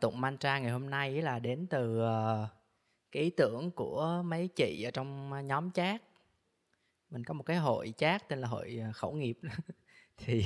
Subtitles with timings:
[0.00, 2.48] Tụng mantra ngày hôm nay là đến từ ờ,
[3.12, 6.02] cái ý tưởng của mấy chị ở trong ờ, nhóm chat.
[7.10, 9.38] Mình có một cái hội chat tên là hội ờ, khẩu nghiệp.
[10.18, 10.44] Thì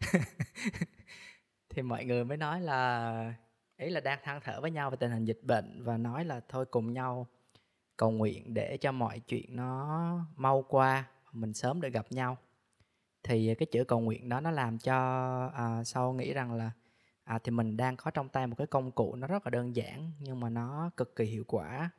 [1.68, 3.34] thì mọi người mới nói là
[3.76, 6.40] ý là đang than thở với nhau về tình hình dịch bệnh và nói là
[6.48, 7.26] thôi cùng nhau
[7.96, 12.36] cầu nguyện để cho mọi chuyện nó mau qua mình sớm được gặp nhau.
[13.22, 14.94] Thì cái chữ cầu nguyện đó nó làm cho
[15.54, 16.70] à, sau nghĩ rằng là
[17.28, 19.76] à, thì mình đang có trong tay một cái công cụ nó rất là đơn
[19.76, 21.90] giản nhưng mà nó cực kỳ hiệu quả.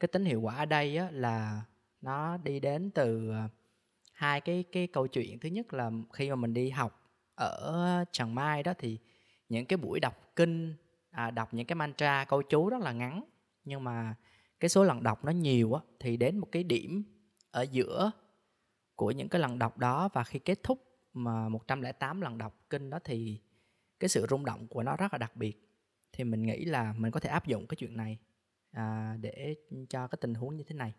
[0.00, 1.62] Cái tính hiệu quả ở đây á, là
[2.00, 3.48] nó đi đến từ à,
[4.12, 5.38] hai cái cái câu chuyện.
[5.38, 7.02] Thứ nhất là khi mà mình đi học
[7.34, 8.98] ở Tràng Mai đó thì
[9.48, 10.74] những cái buổi đọc kinh
[11.10, 13.24] à, đọc những cái mantra câu chú rất là ngắn
[13.64, 14.14] nhưng mà
[14.60, 17.04] cái số lần đọc nó nhiều á thì đến một cái điểm
[17.50, 18.10] ở giữa
[18.96, 20.78] của những cái lần đọc đó và khi kết thúc
[21.12, 23.40] mà 108 lần đọc kinh đó thì
[24.00, 25.68] cái sự rung động của nó rất là đặc biệt.
[26.12, 28.18] Thì mình nghĩ là mình có thể áp dụng cái chuyện này
[28.70, 29.54] à, để
[29.88, 30.94] cho cái tình huống như thế này.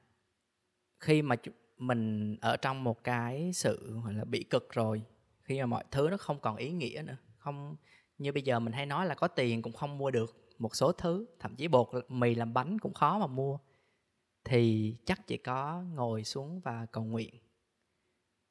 [1.00, 1.36] Khi mà
[1.78, 5.04] mình ở trong một cái sự gọi là bị cực rồi
[5.42, 7.76] khi mà mọi thứ nó không còn ý nghĩa nữa không
[8.18, 10.92] như bây giờ mình hay nói là có tiền cũng không mua được một số
[10.92, 13.60] thứ thậm chí bột mì làm bánh cũng khó mà mua
[14.44, 17.34] thì chắc chỉ có ngồi xuống và cầu nguyện.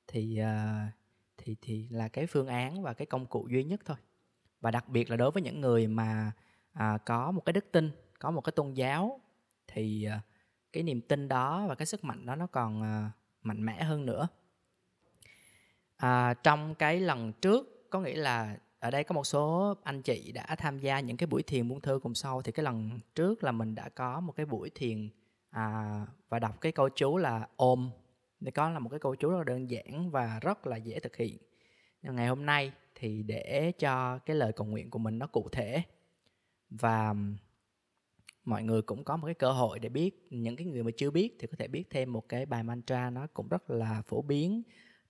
[0.06, 0.92] Thì uh,
[1.36, 3.96] thì thì là cái phương án và cái công cụ duy nhất thôi
[4.60, 6.32] và đặc biệt là đối với những người mà
[6.72, 9.20] à, có một cái đức tin có một cái tôn giáo
[9.66, 10.20] thì à,
[10.72, 13.10] cái niềm tin đó và cái sức mạnh đó nó còn à,
[13.42, 14.28] mạnh mẽ hơn nữa.
[15.96, 20.32] À, trong cái lần trước có nghĩa là ở đây có một số anh chị
[20.32, 23.44] đã tham gia những cái buổi thiền buông thư cùng sau thì cái lần trước
[23.44, 25.10] là mình đã có một cái buổi thiền
[25.50, 27.90] à, và đọc cái câu chú là ôm
[28.44, 31.00] thì có là một cái câu chú rất là đơn giản và rất là dễ
[31.00, 31.38] thực hiện.
[32.02, 35.82] Ngày hôm nay thì để cho cái lời cầu nguyện của mình nó cụ thể.
[36.70, 37.14] Và
[38.44, 41.10] mọi người cũng có một cái cơ hội để biết, những cái người mà chưa
[41.10, 44.22] biết thì có thể biết thêm một cái bài mantra nó cũng rất là phổ
[44.22, 44.62] biến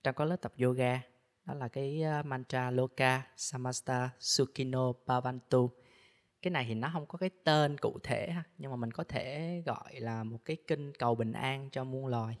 [0.03, 1.01] trong các lớp tập yoga.
[1.45, 5.69] Đó là cái ờ, mantra Loka Samasta Sukhino Bhavantu
[6.41, 9.61] cái này thì nó không có cái tên cụ thể nhưng mà mình có thể
[9.65, 12.37] gọi là một cái kinh cầu bình an cho muôn loài.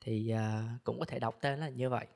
[0.00, 2.06] Thì ờ, cũng có thể đọc tên là như vậy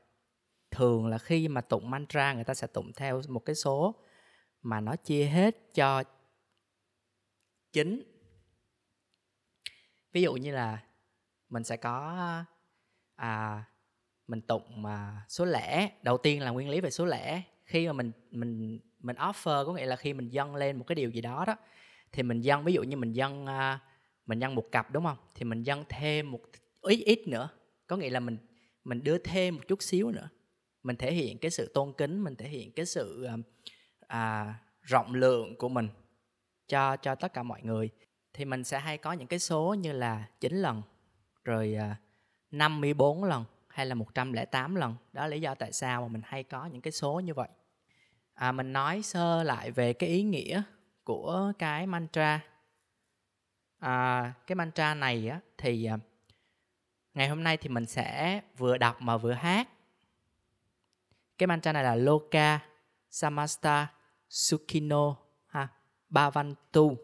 [0.71, 3.95] thường là khi mà tụng mantra, người ta sẽ tụng theo một cái số
[4.63, 6.03] mà nó chia hết cho
[7.73, 8.03] chính
[10.13, 10.83] ví dụ như là
[11.49, 12.17] mình sẽ có
[13.17, 13.65] à
[14.27, 15.91] mình tụng mà số lẻ.
[16.03, 17.43] Đầu tiên là nguyên lý về số lẻ.
[17.65, 20.95] Khi mà mình mình mình offer, có nghĩa là khi mình dâng lên một cái
[20.95, 21.57] điều gì đó đó,
[22.13, 23.81] thì mình dâng, ví dụ như mình dâng à,
[24.27, 25.17] mình dâng một cặp, đúng không?
[25.35, 26.41] Thì mình dâng thêm một
[26.83, 27.49] ít ít nữa.
[27.87, 28.39] Có nghĩa là mình
[28.85, 30.29] mình đưa thêm một chút xíu nữa
[30.83, 33.37] mình thể hiện cái sự tôn kính mình thể hiện cái sự ờ,
[34.07, 35.89] à, rộng lượng của mình
[36.69, 37.91] cho cho tất cả mọi người.
[38.33, 40.83] Thì mình sẽ hay có những cái số như là 9 lần
[41.45, 41.97] rồi ờ, à,
[42.51, 44.95] 54 lần hay là 108 lần.
[45.13, 47.49] Đó là lý do tại sao mà mình hay có những cái số như vậy.
[48.35, 50.63] À, mình nói sơ lại về cái ý nghĩa
[51.05, 52.41] của cái mantra.
[53.79, 55.99] À, cái mantra này á, thì à,
[57.15, 59.69] ngày hôm nay thì mình sẽ vừa đọc mà vừa hát
[61.41, 62.61] cái mantra này là Loka
[63.11, 63.89] Samasta
[64.29, 65.69] Sukhino ha
[66.09, 66.97] Bhavantu.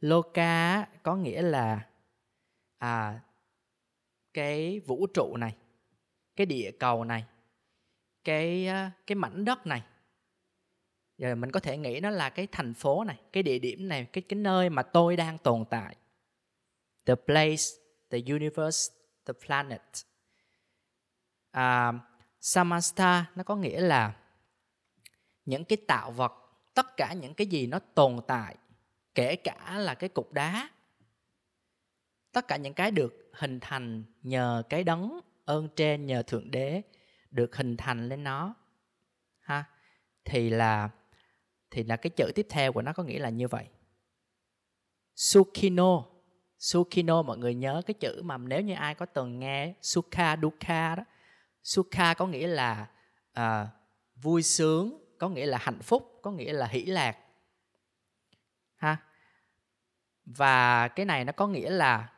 [0.00, 1.88] Loka có nghĩa là
[2.78, 3.20] à,
[4.34, 5.56] cái vũ trụ này
[6.36, 7.24] cái địa cầu này
[8.24, 8.68] cái
[9.06, 9.82] cái mảnh đất này.
[11.18, 14.04] Giờ mình có thể nghĩ nó là cái thành phố này cái địa điểm này
[14.12, 15.96] cái cái nơi mà tôi đang tồn tại.
[17.04, 17.64] The place
[18.10, 18.94] the universe
[19.26, 19.82] the planet.
[21.50, 21.92] À,
[22.40, 24.16] Samastha nó có nghĩa là
[25.44, 26.32] những cái tạo vật,
[26.74, 28.56] tất cả những cái gì nó tồn tại,
[29.14, 30.70] kể cả là cái cục đá,
[32.32, 36.82] tất cả những cái được hình thành nhờ cái đấng ơn trên, nhờ thượng đế,
[37.30, 38.54] được hình thành lên nó,
[39.40, 39.64] ha?
[40.24, 40.90] Thì là
[41.70, 43.66] thì là cái chữ tiếp theo của nó có nghĩa là như vậy.
[45.16, 46.04] Sukino
[46.58, 50.94] Sukino mọi người nhớ cái chữ mà nếu như ai có từng nghe Sukha Dukha
[50.94, 51.04] đó
[51.68, 52.86] Sukha có nghĩa là
[53.32, 53.66] à,
[54.16, 57.16] vui sướng có nghĩa là hạnh phúc có nghĩa là hỷ lạc.
[58.76, 58.96] Ha?
[60.24, 62.08] Và cái này nó có nghĩa là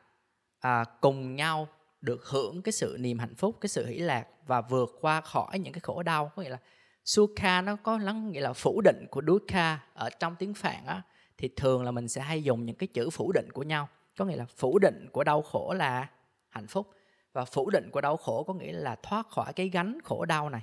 [0.61, 1.69] à, cùng nhau
[2.00, 5.58] được hưởng cái sự niềm hạnh phúc cái sự hỷ lạc và vượt qua khỏi
[5.58, 6.32] những cái khổ đau.
[6.37, 6.58] Có nghĩa là
[7.05, 11.03] sukha nó có lắng nghĩa là phủ định của dukkha ở trong tiếng phạn á
[11.38, 13.88] thì thường là mình sẽ hay dùng những cái chữ phủ định của nhau.
[14.17, 16.08] Có nghĩa là phủ định của đau khổ là
[16.49, 16.91] hạnh phúc
[17.32, 20.50] và phủ định của đau khổ có nghĩa là thoát khỏi cái gánh khổ đau
[20.50, 20.62] này.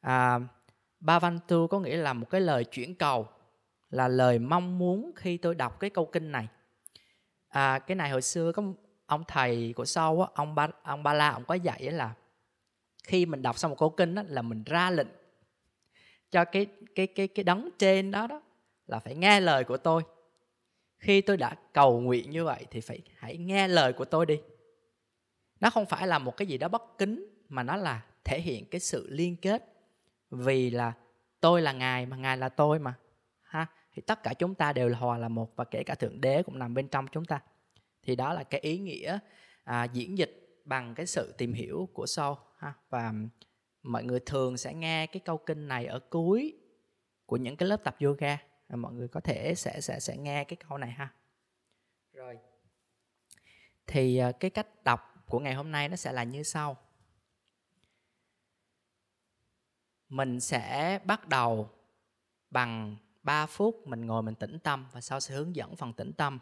[0.00, 0.40] À,
[1.00, 3.28] Bhavantu có nghĩa là một cái lời chuyển cầu
[3.90, 6.48] là lời mong muốn khi tôi đọc cái câu kinh này.
[7.48, 8.62] À, cái này hồi xưa có
[9.06, 12.14] ông thầy của sau á, ông ba ông ba la ông có dạy là
[13.04, 15.08] khi mình đọc xong một câu kinh đó, là mình ra lệnh
[16.30, 18.42] cho cái cái cái cái đấng trên đó đó
[18.86, 20.02] là phải nghe lời của tôi.
[20.98, 24.40] Khi tôi đã cầu nguyện như vậy thì phải hãy nghe lời của tôi đi
[25.60, 28.64] nó không phải là một cái gì đó bất kính mà nó là thể hiện
[28.70, 29.64] cái sự liên kết.
[30.30, 30.92] Vì là
[31.40, 32.94] tôi là ngài mà ngài là tôi mà.
[33.42, 36.20] Ha thì tất cả chúng ta đều là hòa là một và kể cả thượng
[36.20, 37.40] đế cũng nằm bên trong chúng ta.
[38.02, 39.18] Thì đó là cái ý nghĩa
[39.64, 42.74] à, diễn dịch bằng cái sự tìm hiểu của sau ha.
[42.88, 43.12] Và
[43.82, 46.58] mọi người thường sẽ nghe cái câu kinh này ở cuối
[47.26, 48.38] của những cái lớp tập yoga.
[48.68, 51.08] À, mọi người có thể sẽ sẽ sẽ nghe cái câu này ha.
[52.12, 52.38] Rồi
[53.86, 56.76] thì à, cái cách đọc của ngày hôm nay nó sẽ là như sau
[60.08, 61.70] mình sẽ bắt đầu
[62.50, 66.12] bằng 3 phút mình ngồi mình tĩnh tâm và sau sẽ hướng dẫn phần tĩnh
[66.12, 66.38] tâm.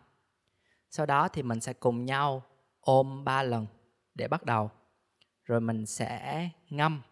[0.91, 2.43] Sau đó thì mình sẽ cùng nhau
[2.81, 3.67] ôm 3 lần
[4.15, 4.71] để bắt đầu.
[5.45, 7.03] Rồi mình sẽ ngâm.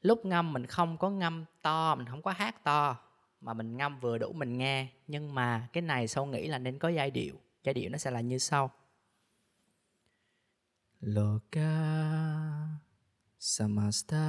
[0.00, 2.96] Lúc ngâm mình không có ngâm to, mình không có hát to
[3.40, 6.78] mà mình ngâm vừa đủ mình nghe, nhưng mà cái này sau nghĩ là nên
[6.78, 7.34] có giai điệu.
[7.62, 8.70] Giai điệu nó sẽ là như sau.
[11.00, 12.82] Loka
[13.38, 14.26] Samasta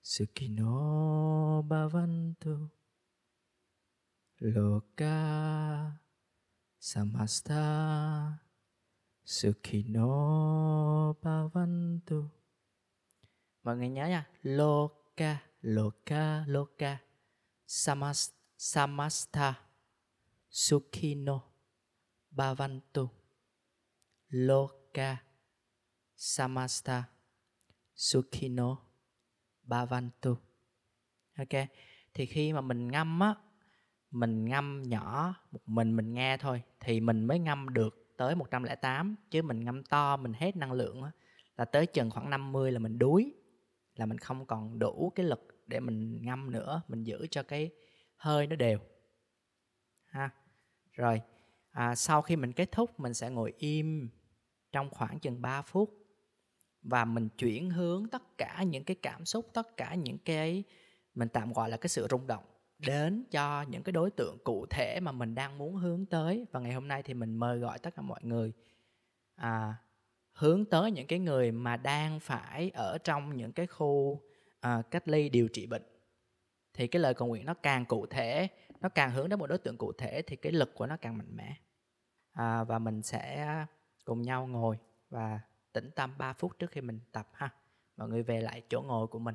[0.00, 2.70] Sukino Bhavantu.
[4.40, 6.00] Loka
[6.80, 8.40] Samasta
[9.22, 10.08] Sukino
[11.22, 12.30] Bhavantu.
[13.64, 14.24] Mọi người nhớ nha.
[14.42, 16.96] Loka Loka Loka
[17.66, 19.54] Samas, Samasta
[20.50, 21.40] Sukino
[22.30, 23.08] Bhavantu.
[24.30, 24.77] Loka
[26.16, 27.04] Samasta
[27.94, 28.76] Sukino
[29.62, 30.36] Bhavantu.
[31.38, 31.68] Ok
[32.14, 33.34] Thì khi mà mình ngâm á
[34.10, 39.16] mình ngâm nhỏ một mình mình nghe thôi thì mình mới ngâm được tới 108
[39.30, 41.10] chứ mình ngâm to mình hết năng lượng á,
[41.56, 43.34] là tới chừng khoảng 50 là mình đuối
[43.94, 47.70] là mình không còn đủ cái lực để mình ngâm nữa mình giữ cho cái
[48.16, 48.78] hơi nó đều.
[50.04, 50.30] Ha
[50.92, 51.20] rồi
[51.70, 54.10] à, sau khi mình kết thúc mình sẽ ngồi im
[54.72, 55.94] trong khoảng chừng 3 phút.
[56.82, 60.64] Và mình chuyển hướng tất cả những cái cảm xúc tất cả những cái
[61.14, 62.44] mình tạm gọi là cái sự rung động
[62.78, 66.46] đến cho những cái đối tượng cụ thể mà mình đang muốn hướng tới.
[66.52, 68.52] Và ngày hôm nay thì mình mời gọi tất cả mọi người
[69.34, 69.74] à,
[70.32, 74.22] hướng tới những cái người mà đang phải ở trong những cái khu
[74.60, 75.82] à, cách ly điều trị bệnh.
[76.74, 78.48] Thì cái lời cầu nguyện nó càng cụ thể
[78.80, 81.18] nó càng hướng đến một đối tượng cụ thể thì cái lực của nó càng
[81.18, 81.54] mạnh mẽ.
[82.32, 83.46] À, và mình sẽ
[84.08, 84.78] cùng nhau ngồi
[85.10, 85.40] và
[85.72, 87.54] tĩnh tâm 3 phút trước khi mình tập ha.
[87.96, 89.34] Mọi người về lại chỗ ngồi của mình.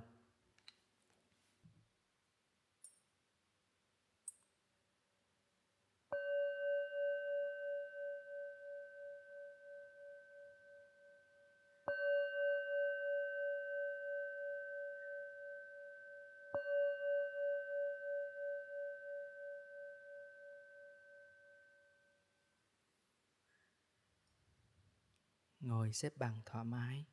[25.94, 27.06] Ngồi xếp bằng thoải mái.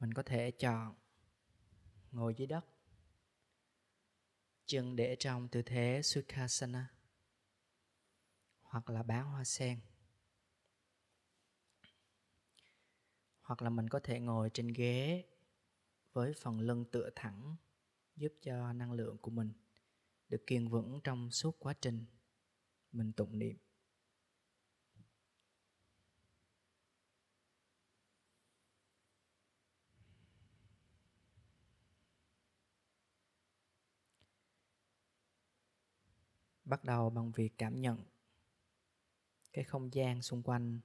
[0.00, 0.94] Mình có thể chọn
[2.12, 2.64] ngồi dưới đất,
[4.66, 6.94] chân để trong tư thế sukhasana
[8.60, 9.80] hoặc là bán hoa sen.
[13.40, 15.24] Hoặc là mình có thể ngồi trên ghế
[16.12, 17.56] với phần lưng tựa thẳng,
[18.16, 19.52] giúp cho năng lượng của mình
[20.28, 22.06] được kiên vững trong suốt quá trình
[22.92, 23.67] mình tụng niệm.
[36.68, 38.04] bắt đầu bằng việc cảm nhận
[39.52, 40.80] cái không gian xung quanh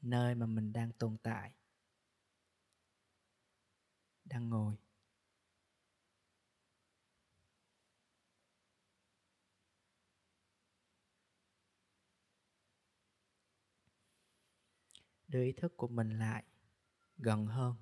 [0.00, 1.52] nơi mà mình đang tồn tại,
[4.24, 4.76] đang ngồi.
[15.28, 16.44] Đưa ý thức của mình lại
[17.16, 17.74] gần hơn,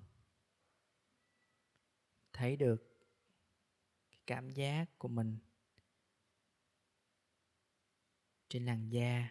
[2.33, 2.83] thấy được
[4.11, 5.39] cái cảm giác của mình
[8.49, 9.31] trên làn da.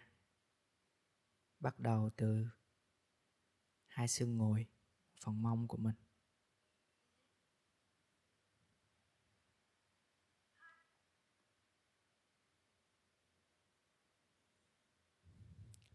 [1.60, 2.46] Bắt đầu từ
[3.88, 4.66] hai xương ngồi,
[5.26, 5.96] phần mông của mình.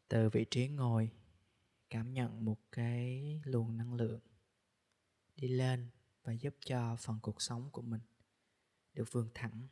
[0.09, 1.11] Từ vị trí ngồi,
[1.91, 4.21] cảm nhận một cái luồng năng lượng
[5.37, 5.91] đi lên
[6.23, 8.01] và giúp cho phần cuộc sống của mình
[8.93, 9.69] được vươn thẳng.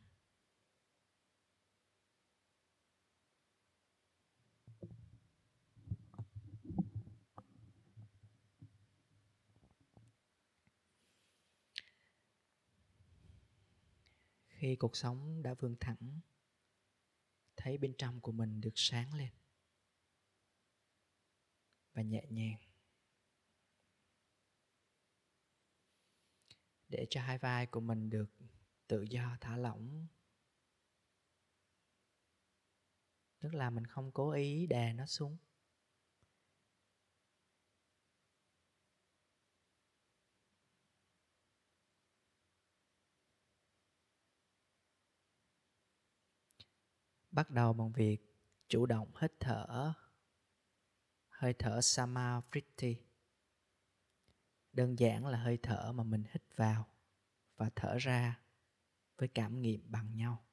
[14.71, 16.19] Khi cuộc sống đã vươn thẳng.
[17.55, 19.29] Thấy bên trong của mình được sáng lên.
[21.93, 22.59] Và nhẹ nhàng.
[26.87, 28.29] Để cho hai vai của mình được
[28.87, 30.07] tự do, thả lỏng.
[33.39, 35.37] Tức là mình không cố ý đè nó xuống.
[47.31, 48.17] Bắt đầu bằng việc
[48.67, 49.93] chủ động hít thở
[51.29, 52.97] hơi thở Samavritti.
[54.73, 56.87] Đơn giản là hơi thở mà mình hít vào
[57.55, 58.39] và thở ra
[59.17, 60.45] với cảm nghiệm bằng nhau.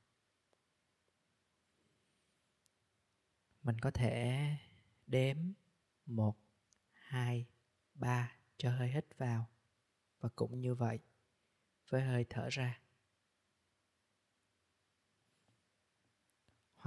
[3.62, 4.47] Mình có thể
[5.06, 5.37] đếm
[6.06, 6.37] một,
[6.92, 7.47] hai,
[7.94, 9.47] ba cho hơi hít vào
[10.20, 10.99] và cũng như vậy
[11.88, 12.80] với hơi thở ra.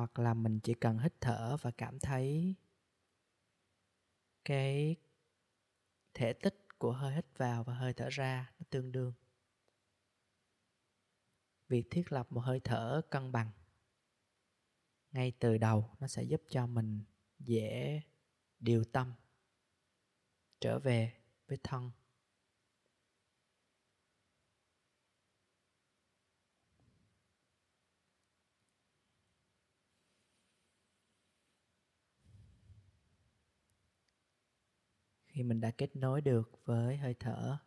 [0.01, 2.55] Hoặc là mình chỉ cần hít thở và cảm thấy
[4.45, 4.95] cái
[6.13, 9.13] thể tích của hơi hít vào và hơi thở ra nó tương đương.
[11.67, 13.51] Việc thiết lập một hơi thở cân bằng
[15.11, 17.03] ngay từ đầu nó sẽ giúp cho mình
[17.39, 18.01] dễ
[18.59, 19.13] điều tâm
[20.59, 21.13] trở về
[21.47, 21.91] với thân.
[35.41, 37.57] Khi mình đã kết nối được với hơi thở.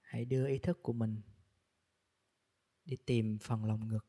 [0.00, 1.22] Hãy đưa ý thức của mình
[2.84, 4.06] đi tìm phần lòng ngực.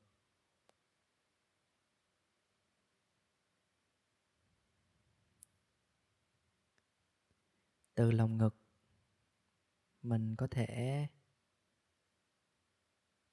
[7.95, 8.55] Từ lòng ngực,
[10.01, 11.07] mình có thể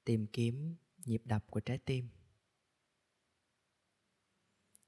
[0.05, 2.09] tìm kiếm nhịp đập của trái tim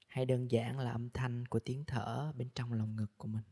[0.09, 3.43] hay đơn giản là âm thanh của tiếng thở bên trong lòng ngực của mình.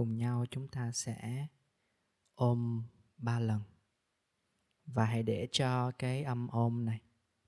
[0.00, 1.46] Cùng nhau chúng ta sẽ
[2.34, 2.82] ôm
[3.16, 3.62] ba lần.
[4.86, 7.00] Và hãy để cho cái âm ôm này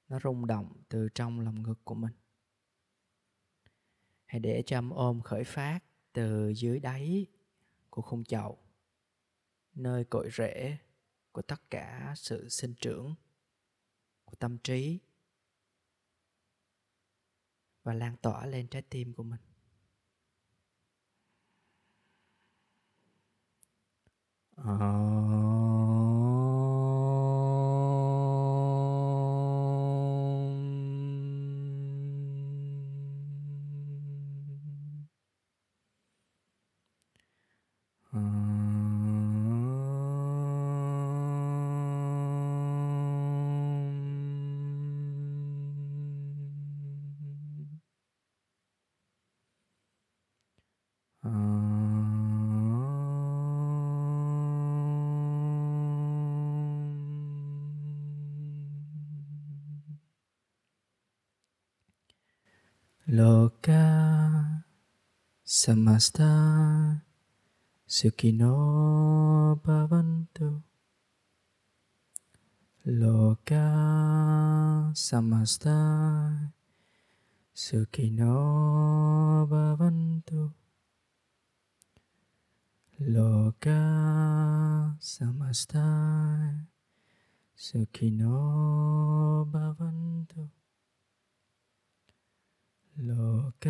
[0.09, 2.13] nó rung động từ trong lòng ngực của mình.
[4.25, 5.81] Hãy để cho âm ôm khởi phát
[6.13, 7.27] từ dưới đáy
[7.91, 8.59] của khung chậu,
[9.75, 10.79] nơi cội rễ
[11.33, 13.15] của tất cả sự sinh trưởng
[14.25, 14.99] của tâm trí
[17.83, 19.41] và lan tỏa lên trái tim của mình.
[24.65, 25.42] 啊、哦，
[66.03, 66.99] samasta
[67.87, 68.55] sukino
[69.63, 70.49] bhavantu
[72.85, 73.71] Loka
[74.95, 75.79] samasta
[77.55, 80.51] Sukino Bhavantu
[83.07, 83.79] Loka
[84.99, 85.87] Samasta
[87.55, 90.51] Sukino Bhavantu
[92.99, 93.65] Look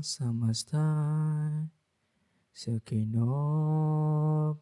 [0.00, 1.68] samasta,
[2.52, 4.58] sukino, silky no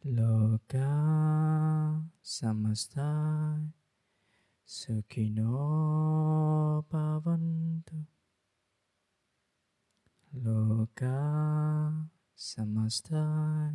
[0.06, 0.92] Loka
[2.22, 3.10] samasta
[4.66, 8.15] sukhino pavantu
[10.44, 13.72] Loka Samasta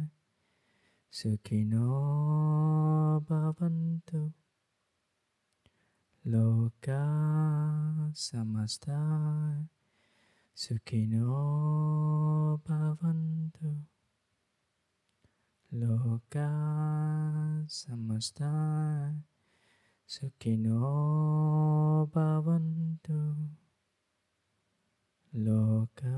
[1.11, 4.31] Sukino Bhavantu.
[6.27, 9.65] Loka Samasta
[10.55, 13.81] Sukino Bhavantu.
[15.73, 19.15] Loka Samasta
[20.07, 23.49] Sukino Bhavantu
[25.33, 26.11] Loka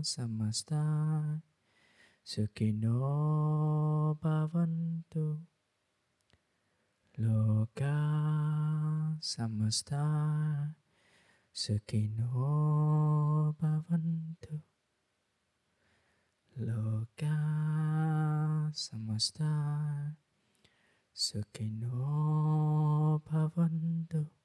[0.00, 0.80] Samasta
[2.24, 5.44] Sukino Bhavantu
[7.20, 7.92] Loka
[9.20, 10.72] Samasta
[11.52, 14.56] Sukino Bhavantu
[16.56, 17.36] Loka
[18.72, 20.16] Samasta
[21.12, 24.41] Sukino Bhavantu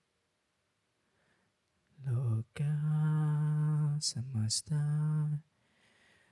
[2.05, 2.73] Loka
[3.99, 4.81] Samasta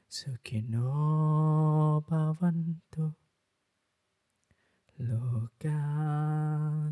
[0.07, 0.85] Sukino
[2.07, 3.13] Bhavantu
[4.99, 5.79] Loka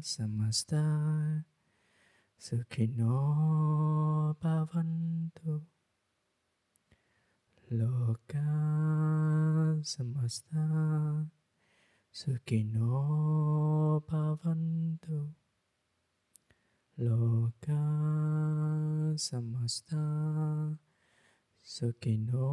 [0.01, 1.43] Samasta
[2.39, 3.15] Sukino
[4.41, 5.61] Bhavantu
[7.71, 8.47] Loka
[9.83, 10.63] Samasta
[12.11, 15.42] Sukino Bhavantu
[16.95, 17.73] Loka
[19.17, 20.77] Samasta
[21.65, 22.45] Sukino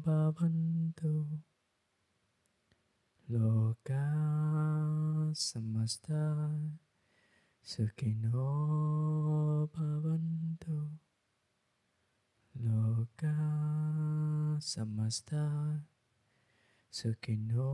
[0.00, 1.28] Bhavantu
[3.28, 4.08] Loka
[5.36, 6.48] Samasta
[7.62, 10.88] Sukino Bhavantu
[12.64, 13.36] Loka
[14.60, 15.76] Samasta
[16.90, 17.68] Sukino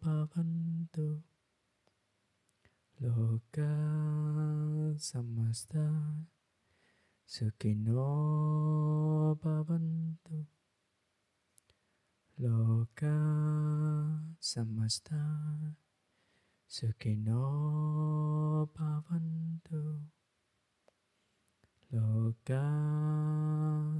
[0.00, 1.20] Bhavantu
[3.02, 3.74] Loka
[4.96, 5.82] Samasta
[7.26, 10.46] Sukino Bhavantu
[12.38, 13.16] Loka
[14.38, 15.20] Samasta
[16.68, 19.98] Sukino Bhavantu
[21.92, 22.64] Loka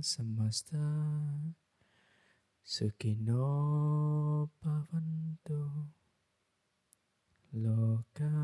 [0.02, 0.84] Samasta
[2.64, 5.88] Sukino Bhavantu
[7.54, 8.34] Loka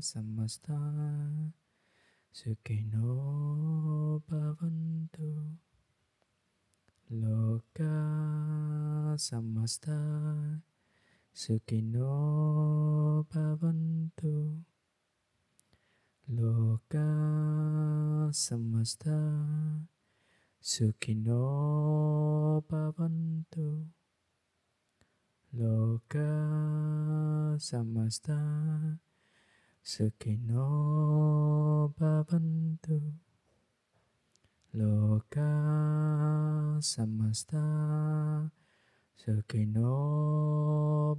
[0.00, 0.72] Samasta
[2.32, 5.60] Sukino Bhavantu.
[7.12, 7.92] Loka
[9.20, 10.00] Samasta
[11.34, 14.64] Sukino Bhavantu.
[16.32, 17.08] Loka
[18.32, 19.20] Samasta
[20.58, 23.92] Sukino Bhavantu
[25.54, 26.34] Loka
[27.62, 28.34] Samasta
[29.86, 30.66] Sukino
[31.94, 33.14] Bhavantu.
[34.74, 35.50] Loka
[36.82, 38.50] Samasta
[39.14, 39.94] Sukino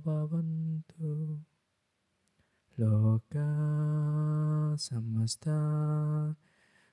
[0.04, 1.40] Bhavantu.
[2.78, 3.48] Loka
[4.76, 6.36] Samasta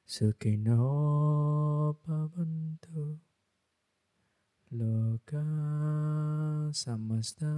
[0.06, 0.78] Sukino
[2.06, 3.31] Bhavantu.
[4.74, 5.44] Loka
[6.72, 7.52] Samasta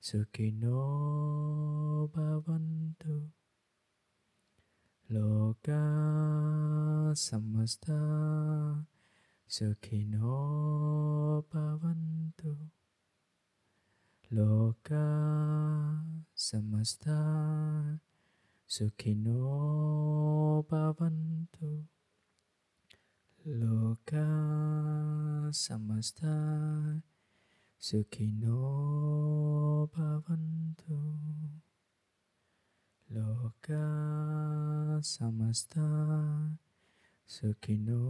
[0.00, 0.80] Sukino
[2.08, 3.28] Bhavantu.
[5.12, 8.00] Loka Samasta
[9.46, 12.56] Sukino Bhavantu.
[14.32, 15.04] Loka
[16.34, 17.20] Samasta
[18.66, 21.84] Sukino Bhavantu
[23.46, 24.24] Loka
[25.52, 26.32] Samasta
[27.78, 28.58] Sukino
[29.92, 30.98] Bhavantu
[33.12, 33.84] Loka
[35.02, 36.56] Samasta
[37.28, 38.00] Sukino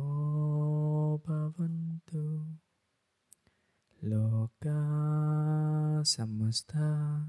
[1.26, 2.54] Bhavantu
[4.04, 4.80] Loka
[6.04, 7.24] samasta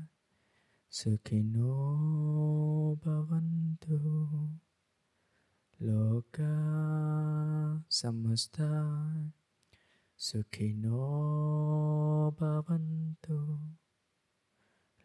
[0.92, 1.72] sukhino
[3.00, 3.96] bhavantu
[5.80, 6.56] loka
[7.90, 8.72] samasta
[10.16, 11.02] sukhino
[12.40, 13.60] bhavantu.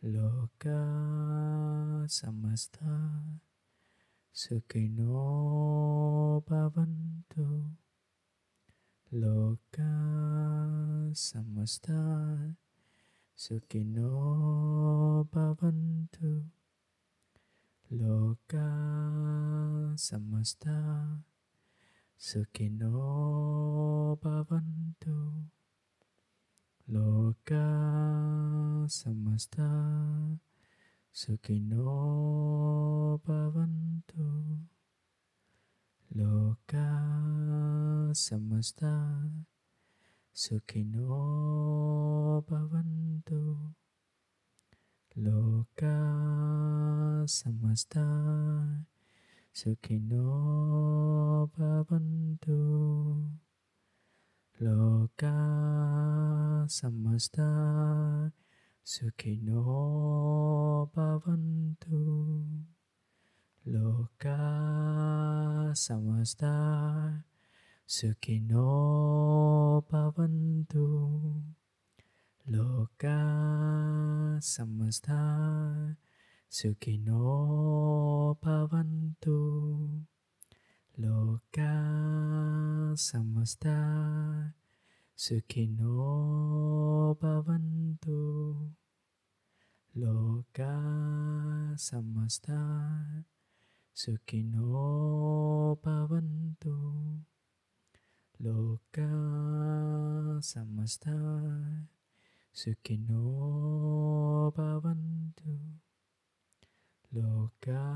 [0.03, 0.81] Loka
[2.07, 2.95] samasta
[4.33, 5.19] sukhino
[6.47, 7.75] bhavantu.
[9.11, 9.93] Loka
[11.13, 11.99] samasta
[13.35, 14.13] sukhino
[15.33, 16.60] bhavantu
[17.91, 18.71] loka
[19.99, 20.79] samasta
[22.15, 22.95] sukhino
[24.23, 25.19] bhavantu
[26.87, 27.67] loka
[28.87, 29.67] samasta
[31.11, 31.91] sukhino
[33.27, 34.27] bhavantu
[36.15, 36.87] loka
[38.15, 38.95] samasta
[40.31, 41.11] sukhino
[42.47, 43.75] bhavantu
[45.17, 45.99] loka
[47.27, 48.07] samasta
[49.53, 50.31] sukhino
[51.51, 52.63] bhavantu
[54.63, 55.35] loka
[56.71, 57.51] samasta
[58.85, 59.63] sukhino
[60.95, 61.99] bhavantu
[63.67, 64.39] loka
[65.75, 66.55] samasta
[67.87, 68.71] sukhino
[69.91, 70.87] bhavantu
[72.51, 75.95] Look at summer star
[76.51, 77.23] Tsukino
[78.43, 79.39] pavantu
[80.99, 84.51] Look at summer star
[85.15, 85.95] Tsukino
[87.23, 88.19] pavantu
[89.95, 90.75] Loka
[91.79, 92.59] samasta
[93.95, 96.75] Sukino pavantu
[98.43, 99.11] Loka
[100.43, 101.15] samasta
[102.59, 103.11] สุขิโน
[104.57, 105.03] ภาวัน
[105.39, 105.53] ตุ
[107.13, 107.19] โล
[107.65, 107.87] กา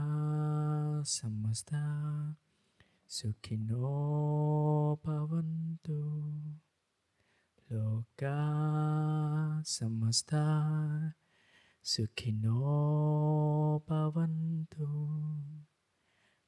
[1.14, 1.86] สัมมัสตา
[3.16, 3.70] สุขิโน
[5.04, 5.52] ภาวัน
[5.86, 6.00] ตุ
[7.66, 7.74] โล
[8.20, 8.40] กา
[9.74, 10.46] สัมมัสตา
[11.90, 12.46] สุขิโน
[13.86, 14.36] ภาวัน
[14.72, 14.88] ตุ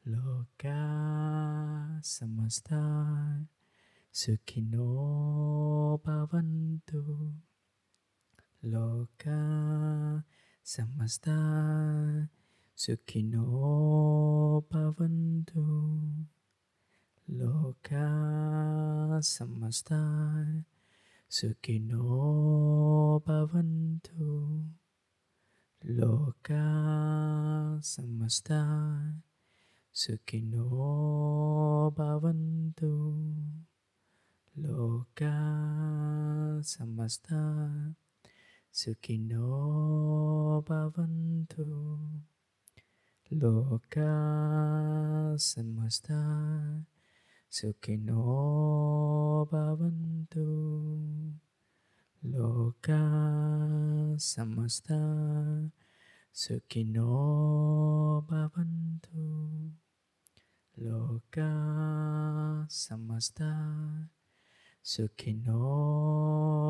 [0.09, 0.15] โล
[0.63, 0.85] กา
[2.15, 2.85] สัมมัสตา
[4.21, 4.75] สุขิโน
[6.05, 6.51] ภาวัน
[6.89, 7.03] ตุ
[8.69, 8.75] โล
[9.23, 9.43] กา
[10.73, 11.43] สัมมัสตา
[12.83, 13.35] สุขิโน
[14.71, 15.65] ภาวันตุ
[17.35, 17.43] โล
[17.89, 18.11] กา
[19.35, 20.05] สัมมัสตา
[21.37, 21.93] สุขิโน
[23.27, 23.73] ภาวัน
[24.07, 24.25] ตุ
[25.95, 26.01] โล
[26.49, 26.69] กา
[27.93, 28.63] สัมมัสตา
[30.01, 30.55] สุขิโน
[31.97, 32.43] ภาวัน
[32.79, 32.93] ตุ
[34.59, 34.67] โล
[35.21, 35.39] กา
[36.73, 37.45] สัมมัสตา
[38.77, 41.65] Sukino bhavantu
[43.41, 44.13] loka
[45.41, 46.21] samasta.
[47.49, 48.21] Sukino
[49.51, 50.49] bhavantu
[52.21, 53.01] loka
[54.21, 55.01] samasta.
[56.37, 57.09] Sukino
[58.29, 59.25] bhavantu
[60.85, 61.51] loka
[62.69, 63.53] samasta.
[64.85, 65.65] Sukino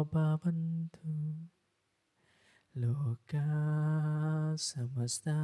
[0.07, 1.11] bhavantu
[2.77, 3.49] loka
[4.69, 5.37] samasta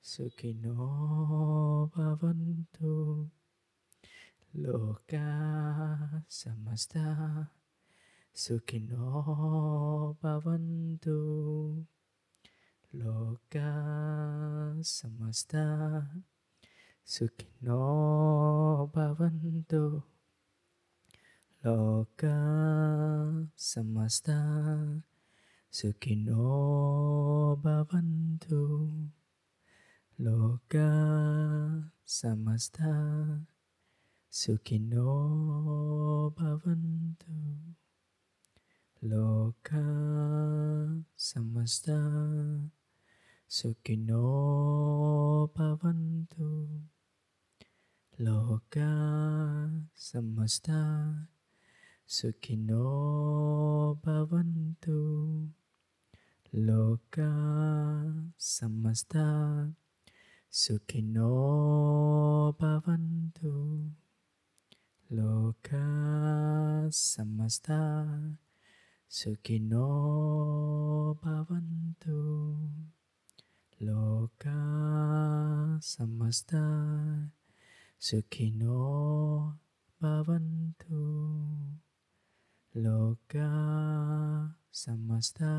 [0.00, 3.26] sukhino bhavantu.
[4.54, 5.26] Loka
[6.28, 7.50] samasta
[8.42, 11.18] sukhino bhavantu.
[12.94, 13.70] Loka
[14.82, 15.64] samasta
[18.94, 19.84] bhavantu.
[21.64, 22.38] Loka
[23.56, 24.38] samasta
[25.76, 26.44] सुखिनो
[27.64, 28.60] भवन्तु
[30.18, 30.86] लोका
[32.18, 32.92] समस्ता
[34.32, 35.16] सुखिनो
[36.38, 37.34] भवन्तु
[39.02, 39.84] लोका
[41.26, 41.98] समस्ता
[43.50, 44.24] सुखिनो
[45.58, 46.50] भवन्तु
[48.18, 48.90] लोका
[50.08, 50.80] समस्ता
[52.08, 52.82] सुखिनो
[54.06, 54.98] भवन्तु
[56.56, 57.28] loka
[58.38, 59.28] samasta
[60.48, 61.36] sukhino
[62.56, 63.92] bhavantu.
[65.12, 65.84] Loka
[66.88, 67.82] samasta
[69.06, 69.84] sukhino
[71.20, 72.20] bhavantu.
[73.84, 74.60] Loka
[75.84, 76.64] samasta
[78.00, 78.80] sukhino
[80.00, 81.04] bhavantu.
[82.72, 83.52] Loka
[84.72, 85.52] samasta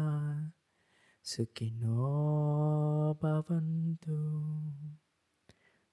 [1.27, 2.07] sukhino
[3.19, 4.15] bhavantu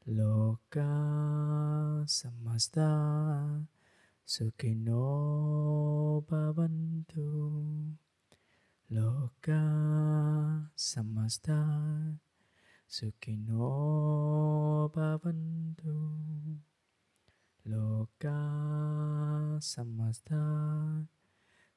[0.07, 0.95] loka
[2.07, 2.91] samasta.
[4.23, 7.27] Sukhino bhavantu
[8.95, 9.63] loka
[10.79, 11.59] samasta.
[12.87, 13.67] Sukhino
[14.95, 15.99] bhavantu
[17.67, 18.39] loka
[19.59, 20.47] samasta.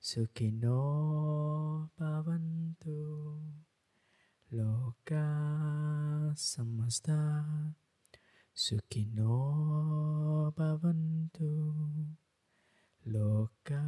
[0.08, 0.80] Sukino
[2.00, 2.96] pabantu
[4.56, 5.28] loka
[6.32, 7.20] semesta.
[8.56, 9.36] Sukino
[10.56, 11.52] pabantu
[13.04, 13.84] loka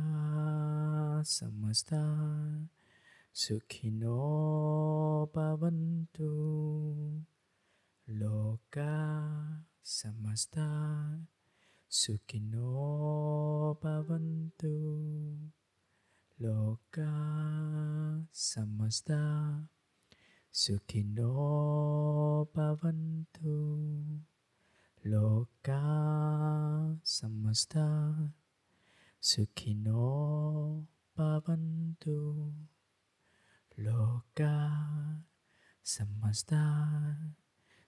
[1.23, 2.03] semesta.
[3.31, 4.19] Sukino
[5.31, 6.35] pabantu
[8.11, 8.91] loka
[9.79, 10.67] semesta.
[11.87, 12.67] Sukino
[13.79, 14.75] pabantu
[16.39, 17.11] loka
[18.31, 19.19] samasta
[20.51, 23.55] sukhino bhavantu.
[25.03, 25.83] Loka
[27.03, 27.87] samasta
[29.19, 32.19] sukhino bhavantu.
[33.85, 34.55] Loka
[35.83, 36.63] samasta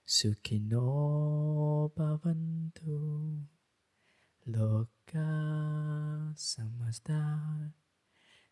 [0.04, 0.88] sukhino
[1.96, 2.96] bhavantu.
[4.44, 5.30] Loka
[6.36, 7.20] samasta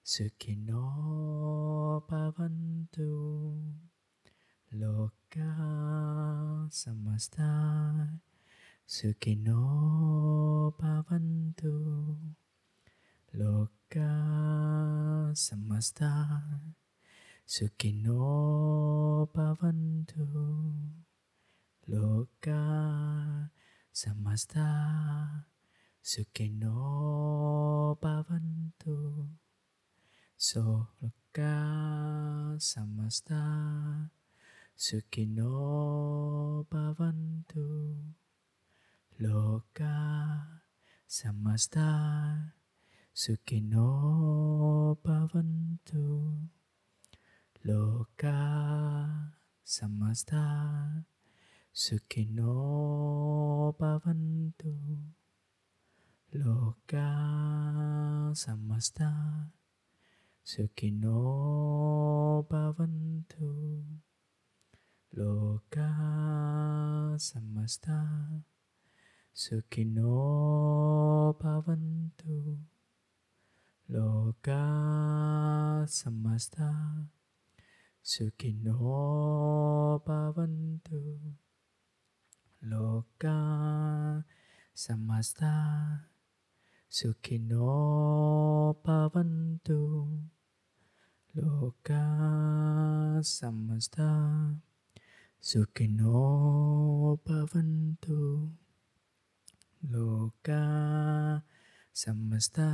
[0.03, 0.85] sukhino
[2.09, 3.11] bhavantu
[4.81, 5.51] loka
[6.71, 7.51] samasta
[8.87, 9.63] sukhino
[10.81, 11.75] bhavantu
[13.35, 14.11] loka
[15.35, 16.11] samasta
[17.51, 20.23] Sukhino bhavantu
[21.91, 22.63] Loka
[23.91, 24.71] samasta
[25.99, 26.79] Sukhino
[27.99, 28.95] bhavantu
[30.41, 31.53] Loka
[32.57, 33.45] samasta
[34.75, 37.69] Sukhino bhavantu.
[39.21, 40.01] Loka
[41.05, 42.57] samasta
[43.13, 46.09] Sukhino bhavantu.
[47.69, 48.41] Loka
[49.63, 50.45] samasta
[51.71, 52.57] Sukhino
[53.77, 54.73] bhavantu.
[56.33, 57.13] Loka
[58.33, 59.60] samasta
[60.51, 61.05] สุขิโน
[62.51, 62.97] ปวัน
[63.33, 63.49] ตุ
[65.15, 65.21] โล
[65.75, 65.93] กา
[67.29, 68.01] สัมมาสตา
[69.43, 69.99] สุขิโน
[71.41, 71.87] ปวัน
[72.21, 72.37] ตุ
[73.91, 73.97] โล
[74.47, 74.67] กา
[75.99, 76.71] สัมมาสตา
[78.11, 78.69] สุขิโน
[80.07, 81.01] ปวันตุ
[82.67, 82.73] โล
[83.23, 83.41] กา
[84.83, 85.57] สัมมาสตา
[86.97, 87.53] สุขิโน
[88.85, 89.33] ปวัน
[89.69, 89.81] ตุ
[91.31, 94.11] Loka samasta
[95.39, 98.51] Sukhino bhavantu
[99.87, 100.67] Loka
[101.95, 102.67] samasta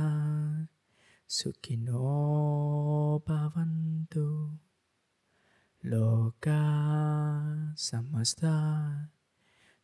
[1.29, 4.57] Sukhino bhavantu
[5.85, 6.63] Loka
[7.77, 8.55] samasta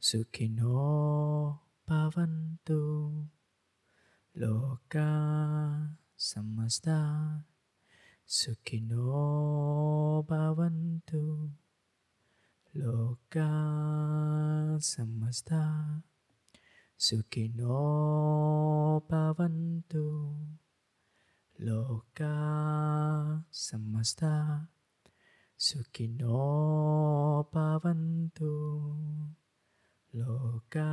[0.01, 2.81] Sukhino bhavantu
[4.33, 5.13] Loka
[6.17, 7.52] samasta
[8.25, 11.51] Sukhino bhavantu
[12.73, 13.51] Loka
[14.79, 16.01] samasta
[16.97, 17.77] Sukhino
[19.09, 20.07] bhavantu
[21.59, 22.35] Loka
[23.51, 24.67] samasta
[25.57, 28.53] Sukhino bhavantu
[30.13, 30.91] Loka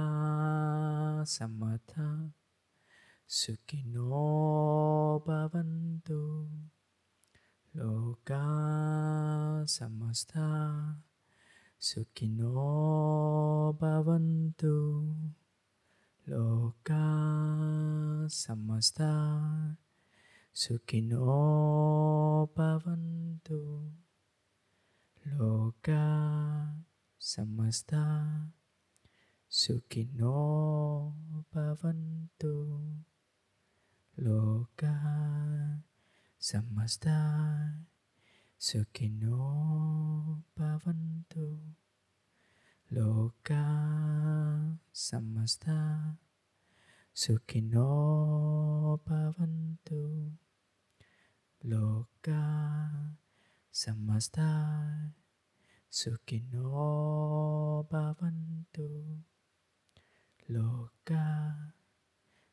[1.24, 2.32] samata
[3.26, 6.48] Sukhino bhavantu
[7.72, 8.42] Loka
[9.64, 10.98] samasta
[11.78, 12.50] Sukhino
[13.78, 14.74] bhavantu.
[16.26, 17.06] Loka
[18.26, 19.14] samasta
[20.52, 23.62] Sukhino bhavantu.
[25.38, 26.06] Loka
[27.22, 28.02] samasta
[29.46, 30.34] Sukhino
[31.54, 32.54] bhavantu.
[34.18, 34.94] Loka
[36.40, 37.20] samasta
[38.56, 41.60] Sukhino Pavantu
[42.96, 43.64] Loka
[44.90, 46.16] samasta
[47.12, 50.32] Sukhino Pavantu
[51.68, 52.44] Loka
[53.70, 54.48] samasta
[55.92, 58.88] Sukhino Pavantu
[60.48, 61.28] Loka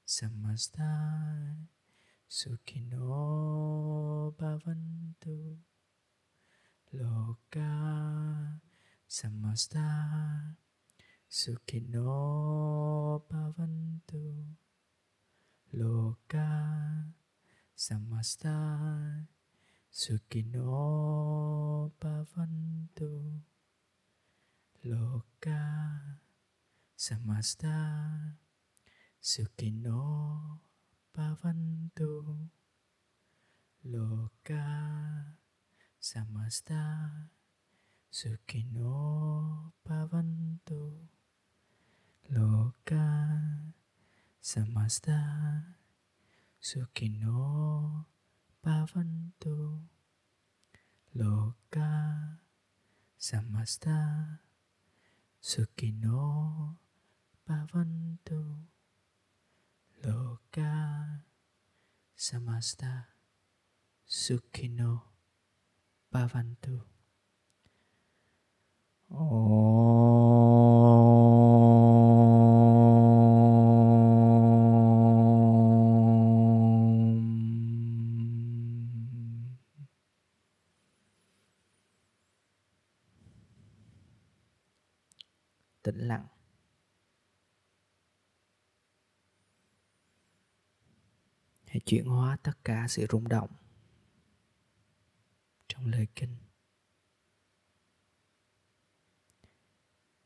[0.04, 0.91] samasta
[2.27, 5.57] Sukhino bhavantu
[6.93, 8.61] Loka
[9.07, 10.57] samasta.
[11.29, 14.55] Sukhino Bhavantu
[15.73, 16.47] Loka
[17.75, 19.27] Samasta.
[19.91, 23.41] Sukhino Bhavantu
[24.85, 25.61] Loka
[26.95, 27.75] Samasta.
[29.19, 30.66] Sukhino
[31.17, 32.45] Pavantu
[33.89, 34.69] Loka
[35.97, 37.10] Samasta
[38.13, 41.10] Sukino Pavantu
[42.30, 43.10] Loka
[44.38, 45.17] Samasta
[46.62, 48.06] Sukino
[48.62, 49.58] Pavantu
[51.17, 51.89] Loka
[53.17, 54.38] Samasta
[55.41, 56.77] Sukino
[57.41, 58.76] Pavantu
[60.03, 60.71] Loka
[62.15, 62.91] Samasta
[64.05, 65.01] Sukhino
[66.12, 66.75] Bhavantu
[69.10, 69.66] tĩnh
[92.38, 93.50] hóa tất cả sự rung động
[95.67, 96.36] trong lời kinh.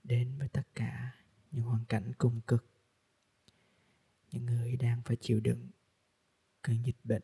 [0.04, 1.16] Đến với tất cả
[1.52, 2.66] những hoàn cảnh cung cực,
[4.32, 5.70] những người đang phải chịu đựng
[6.62, 7.24] cơn dịch bệnh.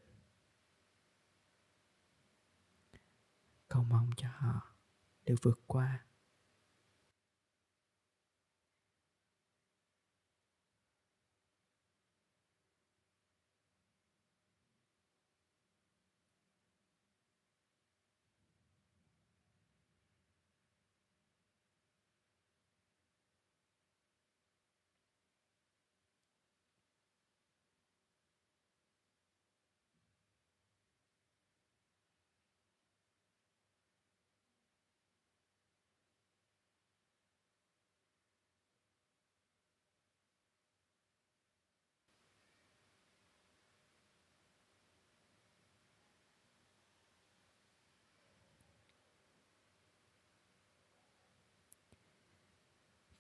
[3.69, 4.75] Cầu mong cho họ
[5.25, 6.05] được vượt qua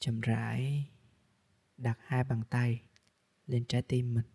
[0.07, 0.89] chậm rãi
[1.77, 2.89] đặt hai bàn tay
[3.47, 4.25] lên trái tim mình.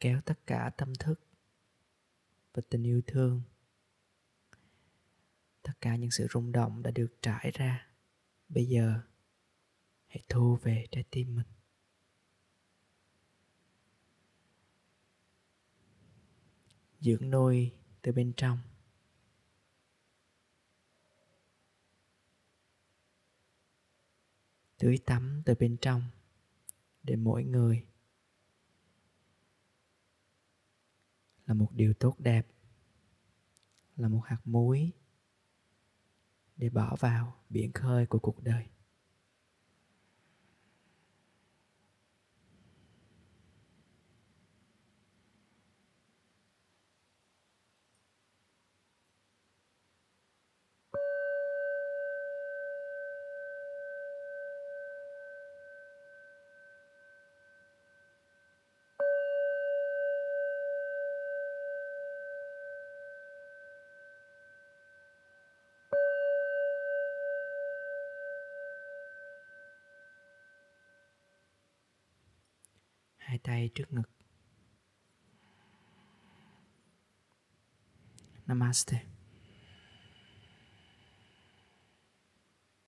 [0.00, 1.20] Kéo tất cả tâm thức
[2.52, 3.42] và tình yêu thương,
[5.62, 7.90] tất cả những sự rung động đã được trải ra.
[8.48, 9.00] Bây giờ,
[10.06, 11.46] hãy thu về trái tim mình.
[17.00, 17.72] Dưỡng nuôi
[18.06, 18.58] từ bên trong.
[24.78, 26.02] Tưới tắm từ bên trong
[27.02, 27.86] để mỗi người
[31.46, 32.46] là một điều tốt đẹp,
[33.96, 34.92] là một hạt muối
[36.56, 38.66] để bỏ vào biển khơi của cuộc đời.
[73.76, 74.10] Trước ngực.
[78.46, 79.15] Namaste.